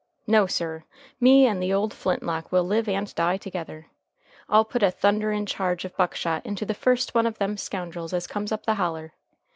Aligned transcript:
No, 0.25 0.47
sir; 0.47 0.83
me 1.19 1.45
and 1.45 1.61
the 1.61 1.71
old 1.71 1.93
flintlock 1.93 2.51
will 2.51 2.63
live 2.63 2.89
and 2.89 3.13
die 3.13 3.37
together. 3.37 3.91
I'll 4.49 4.65
put 4.65 4.81
a 4.81 4.89
thunderin' 4.89 5.45
charge 5.45 5.85
of 5.85 5.95
buckshot 5.95 6.43
into 6.43 6.65
the 6.65 6.73
first 6.73 7.13
one 7.13 7.27
of 7.27 7.37
them 7.37 7.55
scoundrels 7.55 8.11
as 8.11 8.25
comes 8.25 8.51
up 8.51 8.65
the 8.65 8.73
holler. 8.81 9.13